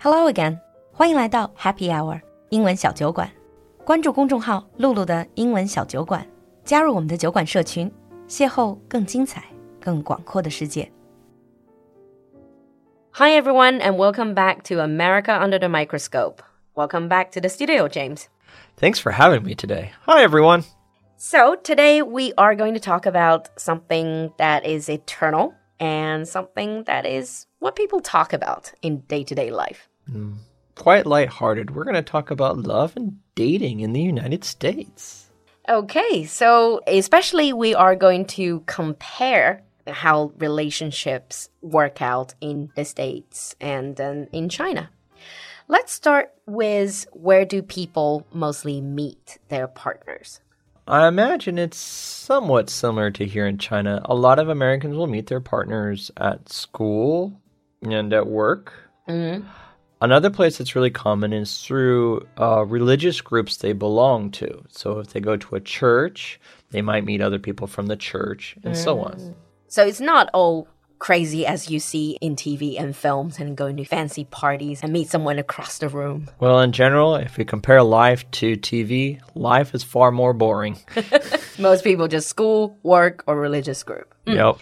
[0.00, 0.58] Hello again，
[0.92, 3.30] 欢迎来到 Happy Hour 英文小酒馆。
[3.84, 6.26] 关注公众号“露露的英文小酒馆”，
[6.64, 7.90] 加入我们的酒馆社群，
[8.28, 9.44] 邂逅更精彩、
[9.80, 10.90] 更广阔的世界。
[13.12, 16.40] Hi everyone, and welcome back to America Under the Microscope.
[16.74, 18.26] Welcome back to the studio, James.
[18.78, 19.92] Thanks for having me today.
[20.04, 20.64] Hi everyone.
[21.16, 27.06] So, today we are going to talk about something that is eternal and something that
[27.06, 29.88] is what people talk about in day to day life.
[30.75, 31.75] Quite lighthearted.
[31.75, 35.29] We're going to talk about love and dating in the United States.
[35.69, 43.55] Okay, so especially we are going to compare how relationships work out in the States
[43.61, 44.89] and then in China.
[45.67, 50.41] Let's start with where do people mostly meet their partners?
[50.87, 54.01] I imagine it's somewhat similar to here in China.
[54.05, 57.39] A lot of Americans will meet their partners at school
[57.81, 58.73] and at work.
[59.07, 59.47] Mm-hmm.
[60.01, 64.63] Another place that's really common is through uh, religious groups they belong to.
[64.69, 66.39] So if they go to a church,
[66.71, 69.35] they might meet other people from the church and so on.
[69.67, 73.83] So it's not all crazy as you see in TV and films and going to
[73.83, 76.29] fancy parties and meet someone across the room.
[76.39, 80.77] Well, in general, if we compare life to TV, life is far more boring.
[81.59, 84.13] Most people just school, work, or religious group.
[84.25, 84.57] Yep.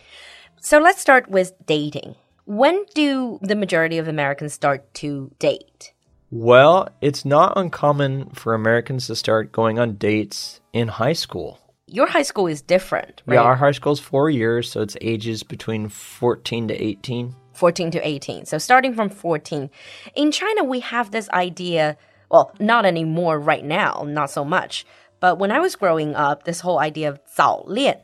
[0.61, 2.15] So let's start with dating.
[2.49, 5.93] When do the majority of Americans start to date?
[6.31, 11.59] Well, it's not uncommon for Americans to start going on dates in high school.
[11.85, 13.35] Your high school is different, right?
[13.35, 17.35] Yeah, our high school is four years, so it's ages between 14 to 18.
[17.53, 18.45] 14 to 18.
[18.45, 19.69] So starting from 14.
[20.15, 21.97] In China, we have this idea,
[22.31, 24.87] well, not anymore right now, not so much.
[25.19, 28.01] But when I was growing up, this whole idea of 早恋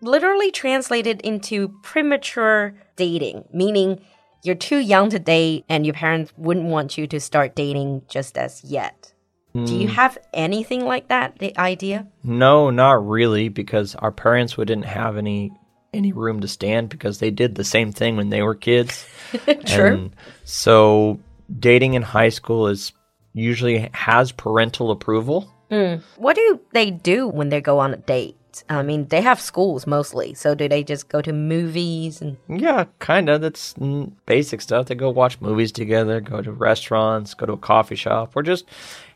[0.00, 4.00] literally translated into premature dating, meaning
[4.42, 8.38] you're too young to date and your parents wouldn't want you to start dating just
[8.38, 9.12] as yet.
[9.54, 9.94] Do you hmm.
[9.94, 12.06] have anything like that, the idea?
[12.22, 15.52] No, not really, because our parents wouldn't have any
[15.94, 19.06] any room to stand because they did the same thing when they were kids.
[19.66, 19.86] True.
[19.86, 21.18] And so
[21.58, 22.92] dating in high school is
[23.32, 25.50] usually has parental approval.
[25.70, 25.96] Hmm.
[26.16, 28.36] What do they do when they go on a date?
[28.68, 30.34] I mean, they have schools mostly.
[30.34, 33.40] So do they just go to movies and Yeah, kind of.
[33.40, 34.86] That's mm, basic stuff.
[34.86, 38.64] They go watch movies together, go to restaurants, go to a coffee shop, or just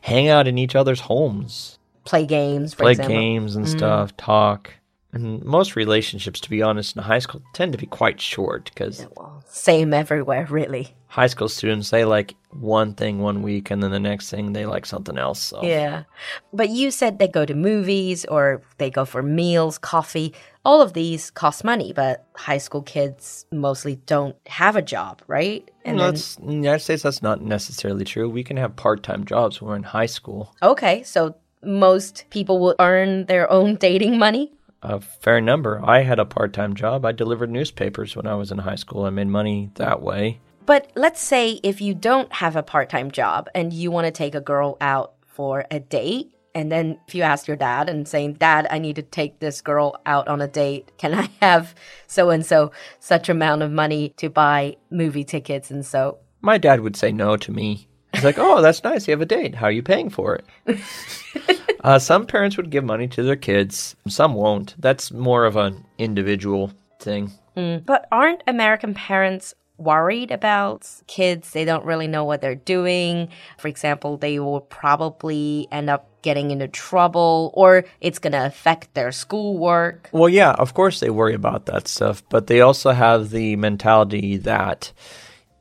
[0.01, 3.15] hang out in each other's homes, play games, for play example?
[3.15, 4.73] games and stuff, talk.
[5.13, 9.05] And most relationships, to be honest, in high school tend to be quite short because
[9.15, 10.95] Well, same everywhere, really.
[11.07, 14.65] high school students, they like one thing one week and then the next thing they
[14.65, 15.39] like something else.
[15.39, 15.61] So.
[15.63, 16.03] Yeah.
[16.51, 20.33] But you said they go to movies or they go for meals, coffee.
[20.65, 25.69] All of these cost money, but high school kids mostly don't have a job, right?
[25.85, 28.27] And No, then, it's, in the United States, that's not necessarily true.
[28.29, 30.55] We can have part time jobs when we're in high school.
[30.63, 34.51] okay, so most people will earn their own dating money.
[34.83, 35.81] A fair number.
[35.83, 37.05] I had a part time job.
[37.05, 39.05] I delivered newspapers when I was in high school.
[39.05, 40.41] I made money that way.
[40.65, 44.11] But let's say if you don't have a part time job and you want to
[44.11, 48.07] take a girl out for a date, and then if you ask your dad and
[48.07, 51.73] saying, Dad, I need to take this girl out on a date, can I have
[52.07, 55.71] so and so such amount of money to buy movie tickets?
[55.71, 57.87] And so, My dad would say no to me.
[58.13, 59.07] He's like, oh, that's nice.
[59.07, 59.55] You have a date.
[59.55, 60.35] How are you paying for
[60.67, 61.59] it?
[61.83, 64.75] uh, some parents would give money to their kids, some won't.
[64.79, 67.31] That's more of an individual thing.
[67.55, 71.51] but aren't American parents worried about kids?
[71.51, 73.29] They don't really know what they're doing.
[73.57, 78.93] For example, they will probably end up getting into trouble or it's going to affect
[78.93, 80.09] their schoolwork.
[80.13, 84.37] Well, yeah, of course they worry about that stuff, but they also have the mentality
[84.37, 84.91] that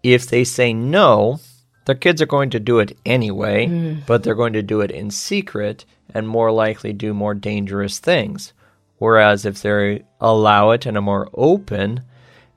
[0.03, 1.41] if they say no,
[1.85, 3.95] their kids are going to do it anyway, hmm.
[4.07, 5.85] but they're going to do it in secret
[6.15, 8.53] and more likely do more dangerous things.
[8.99, 12.03] Whereas if they allow it and are more open,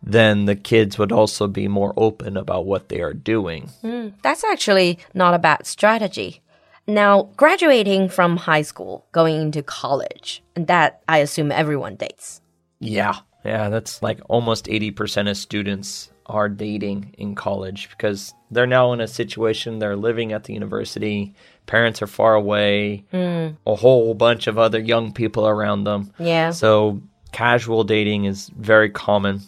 [0.03, 3.69] then the kids would also be more open about what they are doing.
[3.81, 4.09] Hmm.
[4.21, 6.41] That's actually not a bad strategy.
[6.87, 12.41] Now, graduating from high school, going into college, and that I assume everyone dates.
[12.79, 13.15] Yeah.
[13.43, 19.01] Yeah, that's like almost 80% of students are dating in college because they're now in
[19.01, 21.33] a situation they're living at the university,
[21.65, 23.49] parents are far away, hmm.
[23.65, 26.11] a whole bunch of other young people around them.
[26.19, 26.51] Yeah.
[26.51, 27.01] So
[27.31, 29.41] casual dating is very common,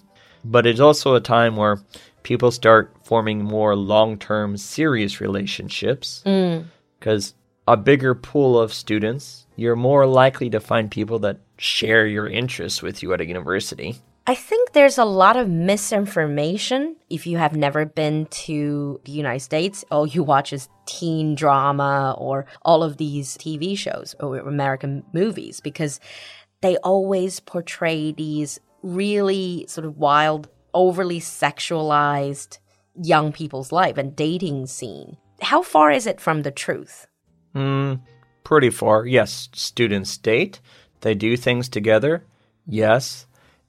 [0.44, 1.80] but it's also a time where
[2.24, 6.62] people start forming more long-term serious relationships hmm.
[7.00, 7.34] because
[7.68, 12.82] a bigger pool of students, you're more likely to find people that share your interests
[12.82, 13.96] with you at a university.
[14.30, 19.40] I think there's a lot of misinformation if you have never been to the United
[19.40, 19.86] States.
[19.90, 25.62] All you watch is teen drama or all of these TV shows or American movies
[25.62, 26.02] because
[26.60, 32.58] they always portray these really sort of wild, overly sexualized
[33.02, 35.16] young people's life and dating scene.
[35.42, 37.08] How far is it from the truth?
[37.56, 38.02] Mm,
[38.44, 39.06] pretty far.
[39.06, 40.60] Yes, students date,
[41.00, 42.26] they do things together.
[42.66, 43.27] Yes.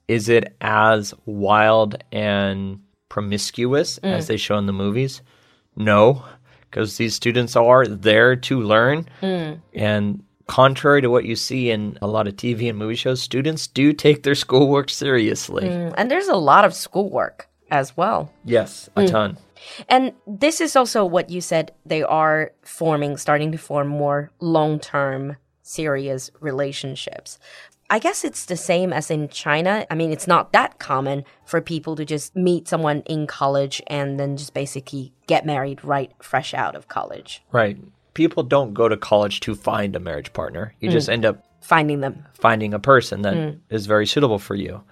[0.09, 4.11] Is it as wild and promiscuous mm.
[4.11, 5.21] as they show in the movies?
[5.75, 6.25] No,
[6.61, 9.07] because these students are there to learn.
[9.21, 9.61] Mm.
[9.75, 13.67] And contrary to what you see in a lot of TV and movie shows, students
[13.67, 15.65] do take their schoolwork seriously.
[15.65, 18.33] Mm, And there's a lot of schoolwork as well.
[18.43, 19.11] Yes, a mm.
[19.11, 19.37] ton.
[19.89, 24.79] And this is also what you said they are forming, starting to form more long
[24.79, 27.37] term, serious relationships.
[27.89, 29.85] I guess it's the same as in China.
[29.89, 34.19] I mean, it's not that common for people to just meet someone in college and
[34.19, 37.77] then just basically get married right fresh out of college, Right.
[38.15, 40.73] People don't go to college to find a marriage partner.
[40.81, 40.91] You mm.
[40.91, 42.25] just end up finding them.
[42.33, 43.59] finding a person that mm.
[43.69, 44.83] is very suitable for you.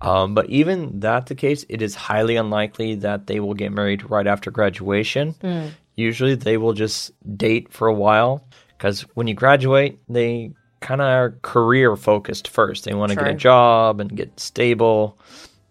[0.00, 4.10] Um, but even that the case, it is highly unlikely that they will get married
[4.10, 5.34] right after graduation.
[5.34, 5.70] Mm.
[5.94, 8.44] Usually, they will just date for a while
[8.76, 10.52] because when you graduate, they
[10.82, 12.84] kind of are career focused first.
[12.84, 15.18] They want to get a job and get stable,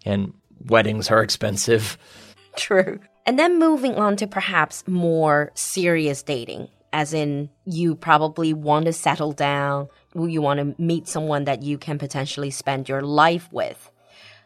[0.04, 0.32] and
[0.66, 1.98] weddings are expensive.
[2.56, 3.00] True.
[3.24, 8.92] And then moving on to perhaps more serious dating, as in you probably want to
[8.92, 13.90] settle down, you want to meet someone that you can potentially spend your life with.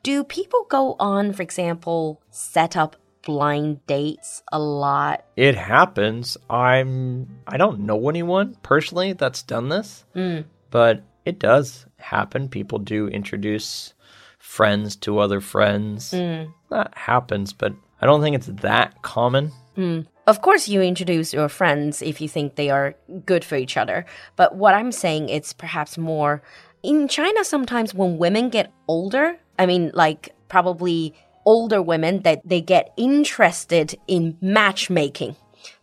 [0.02, 5.24] Do people go on, for example, set up blind dates a lot?
[5.36, 6.36] It happens.
[6.48, 7.40] I'm.
[7.46, 10.40] I don't know anyone personally that's done this, hmm.
[10.76, 12.50] But it does happen.
[12.50, 13.94] People do introduce
[14.36, 16.10] friends to other friends.
[16.10, 16.50] Hmm.
[16.68, 19.52] That happens, but I don't think it's that common.
[19.74, 20.00] Hmm.
[20.26, 22.94] Of course, you introduce your friends if you think they are
[23.24, 24.04] good for each other.
[24.36, 26.42] But what I'm saying, it's perhaps more
[26.82, 27.42] in China.
[27.42, 31.14] Sometimes when women get older, I mean, like probably
[31.46, 35.36] older women, that they get interested in matchmaking.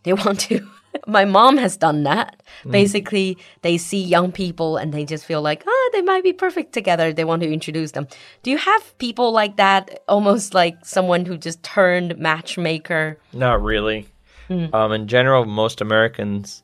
[0.04, 0.70] They want to.
[1.06, 2.42] My mom has done that.
[2.62, 2.70] Hmm.
[2.70, 6.72] Basically, they see young people and they just feel like, oh, they might be perfect
[6.72, 7.12] together.
[7.12, 8.06] They want to introduce them.
[8.42, 13.18] Do you have people like that, almost like someone who just turned matchmaker?
[13.32, 14.08] Not really.
[14.48, 14.66] Hmm.
[14.72, 16.62] Um, in general, most Americans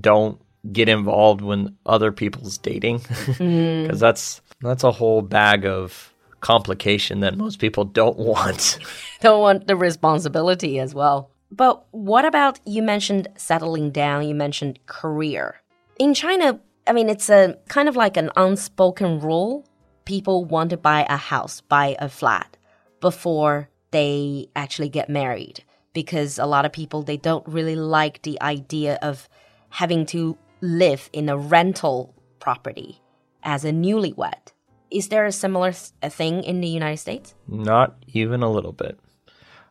[0.00, 0.40] don't
[0.72, 3.82] get involved when other people's dating hmm.
[3.82, 8.78] because that's that's a whole bag of complication that most people don't want.
[9.20, 11.30] don't want the responsibility as well.
[11.50, 15.60] But what about you mentioned settling down, you mentioned career.
[15.98, 19.66] In China, I mean, it's a kind of like an unspoken rule.
[20.04, 22.56] People want to buy a house, buy a flat
[23.00, 28.40] before they actually get married because a lot of people they don't really like the
[28.40, 29.28] idea of
[29.70, 33.00] having to live in a rental property
[33.42, 34.52] as a newlywed.
[34.90, 37.34] Is there a similar thing in the United States?
[37.46, 38.98] Not even a little bit.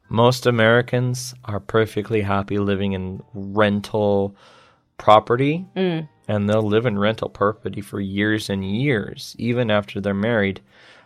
[0.09, 4.35] Most Americans are perfectly happy living in rental
[4.97, 6.07] property, mm.
[6.27, 10.61] and they'll live in rental property for years and years, even after they're married,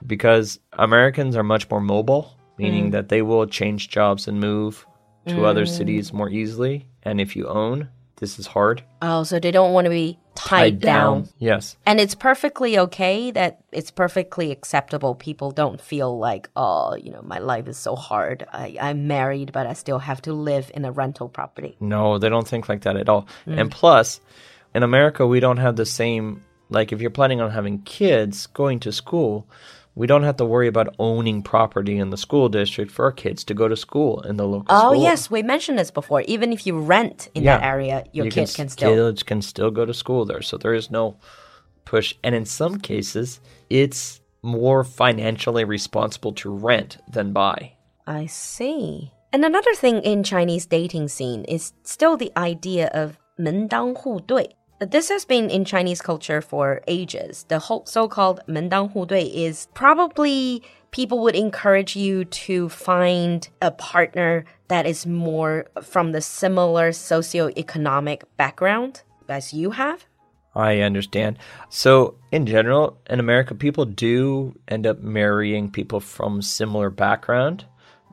[0.07, 2.91] because Americans are much more mobile, meaning mm.
[2.91, 4.85] that they will change jobs and move
[5.27, 5.69] to other mm.
[5.69, 6.87] cities more easily.
[7.03, 7.89] And if you own,
[8.23, 8.81] this is hard.
[9.01, 11.27] Oh, so they don't want to be tied, down.
[11.39, 11.75] Yes.
[11.85, 15.13] And it's perfectly okay that it's perfectly acceptable.
[15.13, 18.47] People don't feel like, oh, you know, my life is so hard.
[18.53, 21.75] I, I'm married, but I still have to live in a rental property.
[21.81, 23.27] No, they don't think like that at all.
[23.45, 23.59] Mm.
[23.59, 24.21] And plus,
[24.73, 28.79] in America, we don't have the same, like, if you're planning on having kids going
[28.79, 29.49] to school,
[29.94, 33.42] we don't have to worry about owning property in the school district for our kids
[33.44, 35.02] to go to school in the local Oh, school.
[35.02, 36.22] yes, we mentioned this before.
[36.22, 37.66] Even if you rent in that Yeah.
[37.68, 38.94] area, your You kid s- can still.
[38.94, 40.42] Kids can still go to school there.
[40.42, 41.16] So there is no
[41.84, 42.14] push.
[42.22, 43.40] And in some cases,
[43.70, 47.72] it's more financially responsible to rent than buy.
[48.06, 49.10] I see.
[49.32, 54.56] And another thing in Chinese dating scene is still the idea of 门当户对.
[54.82, 57.44] This has been in Chinese culture for ages.
[57.48, 60.62] The whole so-called 门当户对 is probably
[60.92, 68.22] people would encourage you to find a partner that is more from the similar socioeconomic
[68.36, 70.06] background as you have.
[70.54, 71.38] I understand.
[71.68, 77.64] So, in general, in America, people do end up marrying people from similar background,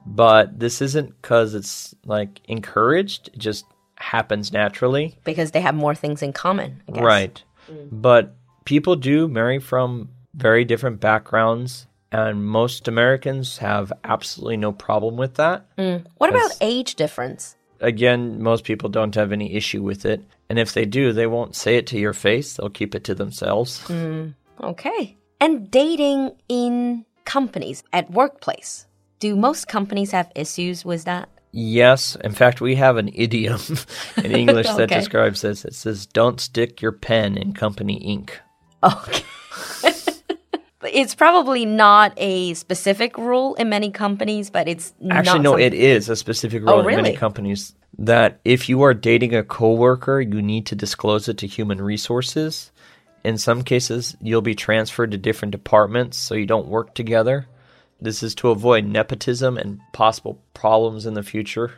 [0.05, 3.29] but this isn't because it's like encouraged.
[3.33, 3.65] It just
[4.00, 5.16] happens naturally.
[5.24, 6.82] because they have more things in common.
[6.88, 7.02] I guess.
[7.04, 7.44] Right.
[7.70, 7.88] Mm.
[7.92, 15.16] But people do marry from very different backgrounds And most Americans have absolutely no problem
[15.16, 15.64] with that.
[15.76, 16.04] Mm.
[16.18, 17.56] What about age difference?
[17.80, 20.20] Again, most people don't have any issue with it.
[20.48, 23.14] And if they do, they won't say it to your face, they'll keep it to
[23.14, 23.80] themselves.
[23.86, 24.34] Mm.
[24.60, 25.16] Okay.
[25.40, 28.86] And dating in companies at workplace.
[29.20, 31.28] Do most companies have issues with that?
[31.52, 32.16] Yes.
[32.22, 33.60] In fact, we have an idiom
[34.16, 34.98] in English that Okay.
[34.98, 35.64] describes this.
[35.64, 38.40] It says, Don't stick your pen in company ink.
[38.82, 39.22] Okay.
[40.82, 45.52] But it's probably not a specific rule in many companies, but it's Actually, not no,
[45.52, 49.34] some- it is a specific Oh, rule in many companies that if you are dating
[49.34, 52.72] a coworker, you need to disclose it to human resources.
[53.24, 57.46] In some cases, you'll be transferred to different departments so you don't work together.
[58.00, 61.72] This is to avoid nepotism and possible problems in the future.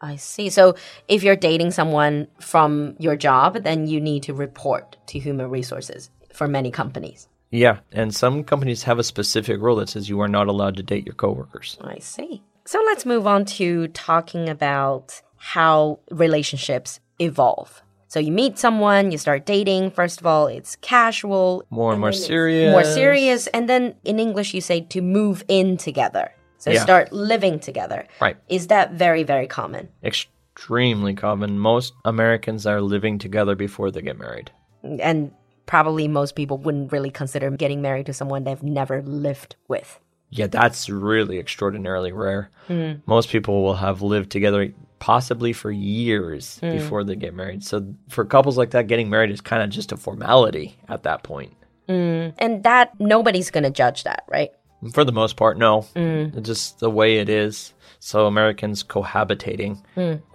[0.00, 0.50] I see.
[0.50, 0.74] So
[1.08, 6.10] if you're dating someone from your job, then you need to report to human resources
[6.32, 7.28] for many companies.
[7.50, 10.82] Yeah, and some companies have a specific rule that says you are not allowed to
[10.82, 11.78] date your coworkers.
[11.80, 12.42] I see.
[12.64, 17.83] So let's move on to talking about how relationships evolve.
[18.14, 19.90] So you meet someone, you start dating.
[19.90, 22.70] First of all, it's casual, More and more serious.
[22.70, 26.30] more serious, and then in English you say to move in together.
[26.58, 26.84] So Yeah.
[26.84, 28.06] start living together.
[28.20, 28.36] Right.
[28.48, 29.88] Is that very very common?
[30.04, 31.58] Extremely common.
[31.58, 34.52] Most Americans are living together before they get married.
[34.84, 35.32] And
[35.66, 39.98] probably most people wouldn't really consider getting married to someone they've never lived with.
[40.30, 42.50] Yeah, that's really extraordinarily rare.
[42.68, 43.02] Mm.
[43.06, 46.72] Most people will have lived together possibly for years mm.
[46.72, 47.62] before they get married.
[47.62, 51.22] So for couples like that, getting married is kind of just a formality at that
[51.22, 51.54] point.
[51.88, 52.34] Mm.
[52.38, 54.50] And that nobody's going to judge that, right?
[54.92, 55.86] For the most part, no.
[55.94, 57.72] It's just the way it is.
[58.00, 59.82] So Americans cohabitating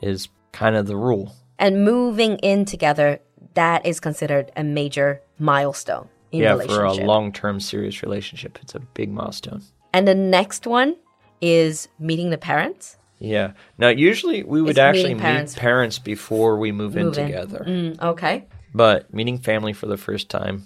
[0.01, 1.35] is kind of the rule.
[1.57, 3.19] And moving in together,
[3.55, 8.79] that is considered a major milestone in yeah, for a long-term serious relationship, it's a
[8.79, 9.63] big milestone.
[9.93, 10.95] And the next one
[11.41, 12.97] is meeting the parents.
[13.19, 13.51] Yeah.
[13.77, 15.55] Now, usually we would It's actually meeting meet parents.
[15.55, 17.13] parents before we move, in in.
[17.13, 17.63] together.
[17.67, 18.45] Mm, okay.
[18.73, 20.65] But meeting family for the first time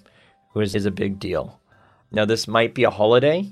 [0.53, 1.59] was is a big deal.
[2.11, 3.51] Now, this might be a holiday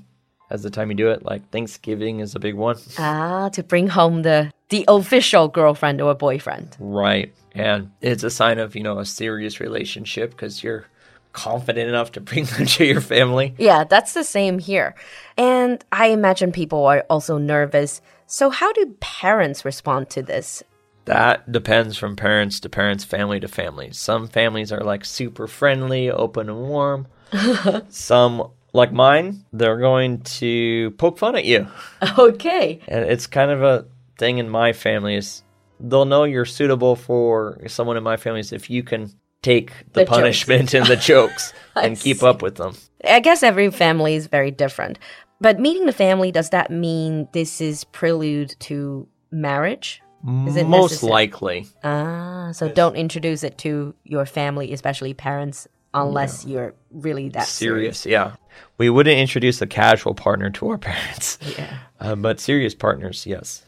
[0.50, 1.24] as the time you do it.
[1.24, 6.14] Like Thanksgiving is a big one, Ah, to bring home the the official girlfriend or
[6.14, 6.76] boyfriend.
[6.78, 7.32] right?
[7.54, 10.84] And it's a sign of you know a serious relationship because you're
[11.32, 13.54] confident enough to bring them to your family.
[13.58, 14.94] Yeah, that's the same here.
[15.36, 18.00] And I imagine people are also nervous.
[18.26, 20.62] So how do parents respond to this?
[21.04, 23.90] That depends from parents to parents, family to family.
[23.92, 27.08] Some families are like super friendly, open and warm.
[27.88, 31.66] Some, like mine, they're going to poke fun at you.
[32.18, 32.80] Okay.
[32.86, 33.86] And it's kind of a
[34.18, 35.42] thing in my family is
[35.80, 39.12] they'll know you're suitable for someone in my family is if you can
[39.42, 40.10] take the, The jokes.
[40.10, 42.74] punishment and the jokes and keep up with them.
[43.04, 44.98] I guess every family is very different.
[45.40, 50.00] But meeting the family, does that mean this is prelude to marriage?
[50.46, 51.10] Is it Most necessary?
[51.10, 51.66] likely.
[51.82, 57.98] Ah, so don't introduce it to your family, especially parents, unless you're really that serious.
[57.98, 58.36] Serious, yeah.
[58.78, 61.38] We wouldn't introduce a casual partner to our parents.
[61.58, 61.76] Yeah.
[61.98, 63.64] Uh, but serious partners, yes.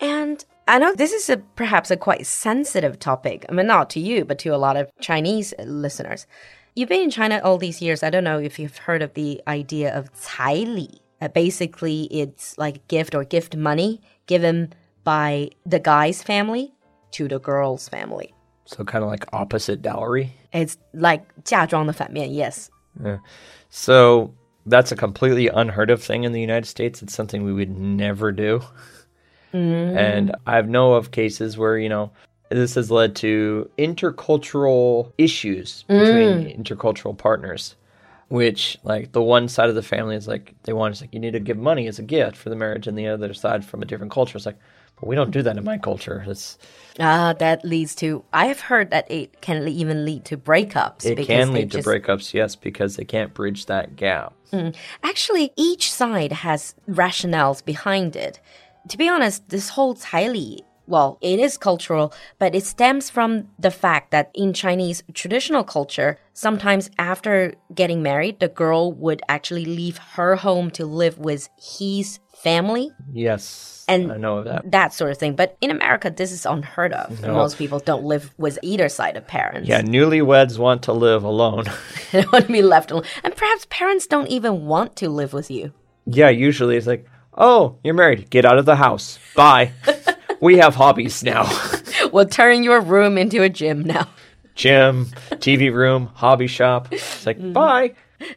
[0.00, 3.45] And I know this is a perhaps a quite sensitive topic.
[3.47, 6.25] I mean, not to you, but to a lot of Chinese listeners.
[6.75, 8.03] You've been in China all these years.
[8.03, 11.01] I don't know if you've heard of the idea of 彩礼.
[11.21, 16.73] Uh, basically, it's like gift or gift money given by the guy's family
[17.11, 18.33] to the girl's family.
[18.65, 20.31] So kind of like opposite dowry.
[20.51, 22.69] It's like 嫁妆的反面, yes.
[23.69, 24.33] So
[24.65, 27.01] that's a completely unheard of thing in the United States.
[27.01, 28.61] It's something we would never do.
[29.52, 29.96] Mm-hmm.
[29.96, 32.10] And I've know of cases where, you know,
[32.50, 36.58] this has led to intercultural issues between mm.
[36.58, 37.76] intercultural partners,
[38.28, 41.20] which, like, the one side of the family is like, they want, it's like, you
[41.20, 43.82] need to give money as a gift for the marriage, and the other side from
[43.82, 44.58] a different culture is like,
[45.00, 46.24] but we don't do that in my culture.
[46.26, 46.58] It's,
[46.98, 48.24] Ah, that leads to.
[48.32, 51.06] I have heard that it can even lead to breakups.
[51.06, 54.34] it can lead to just- breakups, yes, because they can't bridge that gap.
[54.52, 54.74] Mm.
[55.02, 58.40] Actually, each side has rationales behind it.
[58.88, 63.70] To be honest, this whole 彩礼, well, it is cultural, but it stems from the
[63.70, 69.98] fact that in Chinese traditional culture, sometimes after getting married, the girl would actually leave
[70.16, 74.70] her home to live with his family, Yes, And I know of that.
[74.72, 75.36] that sort of thing.
[75.36, 77.22] But in America, this is unheard of.
[77.22, 79.68] Most people don't live with either side of parents.
[79.68, 81.64] Yeah, newlyweds want to live alone.
[82.12, 83.04] They want to be left alone.
[83.22, 85.72] And perhaps parents don't even want to live with you.
[86.06, 88.30] yeah, usually it's like, oh, you're married.
[88.30, 89.18] Get out of the house.
[89.34, 89.72] Bye.
[90.40, 91.44] we have hobbies now
[92.12, 94.08] We'll turn your room into a gym now.
[94.54, 96.88] gym, TV room, hobby shop.
[96.90, 97.52] It's like, mm.
[97.52, 97.94] bye.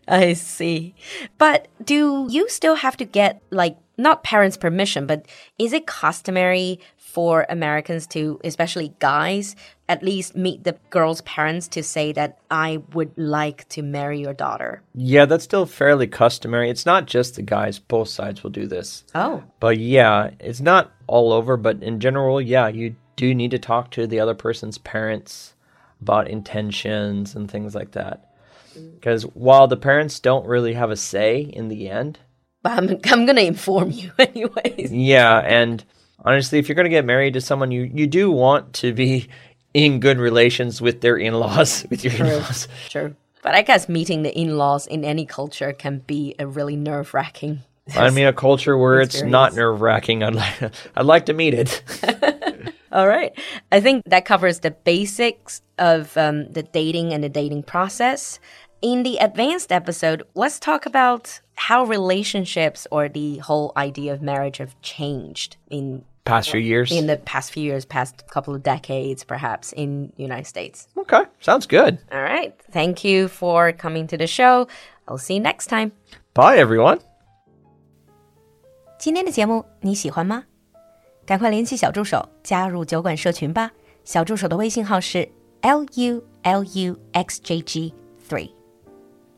[0.08, 0.96] I see.
[1.38, 5.26] But do you still have to get like not parents' permission, but
[5.60, 6.80] is it customary
[7.14, 9.56] for Americans to, especially guys,
[9.88, 14.34] at least meet the girl's parents to say that I would like to marry your
[14.34, 14.82] daughter?
[14.96, 16.72] Yeah, that's still fairly customary.
[16.72, 19.04] It's not just the guys, both sides will do this.
[19.14, 19.44] Oh.
[19.60, 23.92] But yeah, it's not all over, but in general, yeah, you do need to talk
[23.92, 25.54] to the other person's parents
[26.02, 28.34] about intentions and things like that.
[28.76, 28.96] Mm.
[28.96, 32.18] Because while the parents don't really have a say in the end,
[32.64, 34.92] But I'm, I'm going to inform you anyways.
[34.92, 35.84] yeah, and
[36.24, 39.28] honestly, if you're going to get married to someone, you, you do want to be
[39.74, 42.68] in good relations with their in laws, with your in laws.
[42.90, 43.16] True.
[43.42, 47.14] But I guess meeting the in laws in any culture can be a really nerve
[47.14, 47.62] wracking.
[47.96, 51.54] I mean, a culture where it's not nerve wracking, I'd like, I'd like to meet
[51.54, 51.84] it.
[52.94, 53.38] All right.
[53.72, 58.40] I think that covers the basics of um, the dating and the dating process.
[58.82, 64.58] In the advanced episode, let's talk about how relationships or the whole idea of marriage
[64.58, 66.93] have changed in Past few years.
[66.93, 70.87] in the past few years, past couple of decades, perhaps in United States.
[70.95, 71.99] okay, sounds good.
[72.13, 72.53] All right.
[72.71, 74.69] Thank you for coming to the show.
[75.07, 75.93] I'll see you next time.
[76.35, 77.01] Bye, everyone.
[78.99, 80.45] 今天的节目你喜欢吗？
[81.25, 83.71] 赶快联系小助手加入酒馆社群吧。
[84.05, 85.29] 小助手的微信号是
[85.63, 87.95] l u l u x j g
[88.29, 88.51] three，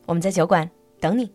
[0.05, 0.69] 我们在酒馆
[0.99, 1.31] 等你。